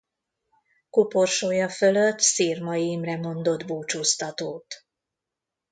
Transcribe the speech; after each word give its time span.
Koporsója 0.89 1.69
fölött 1.69 2.19
Szirmai 2.19 2.89
Imre 2.89 3.17
mondott 3.17 3.65
búcsúztatót. 3.65 4.85